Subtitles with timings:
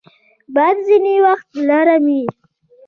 [0.55, 2.23] باد ځینې وخت نرم وي